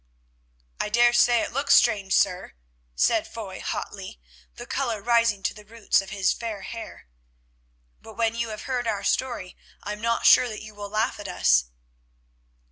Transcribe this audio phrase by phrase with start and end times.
[0.79, 2.53] "I daresay it looks strange, sir,"
[2.95, 4.19] said Foy, hotly,
[4.55, 7.05] the colour rising to the roots of his fair hair,
[8.01, 11.19] "but when you have heard our story I am not sure that you will laugh
[11.19, 11.65] at us."